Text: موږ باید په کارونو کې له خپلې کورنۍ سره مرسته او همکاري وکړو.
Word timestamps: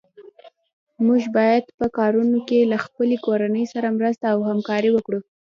موږ 1.05 1.21
باید 1.37 1.63
په 1.79 1.85
کارونو 1.97 2.37
کې 2.47 2.69
له 2.71 2.77
خپلې 2.85 3.15
کورنۍ 3.25 3.65
سره 3.73 3.95
مرسته 3.97 4.25
او 4.33 4.39
همکاري 4.49 4.89
وکړو. 4.93 5.19